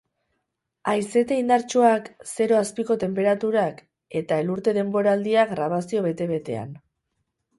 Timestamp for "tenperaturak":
3.03-3.83